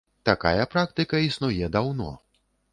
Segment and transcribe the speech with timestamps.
[0.29, 2.11] Такая практыка існуе даўно.